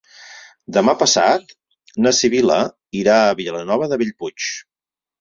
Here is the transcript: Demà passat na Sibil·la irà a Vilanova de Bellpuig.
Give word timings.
Demà 0.77 0.95
passat 1.01 1.53
na 2.07 2.15
Sibil·la 2.23 2.59
irà 3.05 3.21
a 3.29 3.39
Vilanova 3.45 3.93
de 3.95 4.05
Bellpuig. 4.05 4.53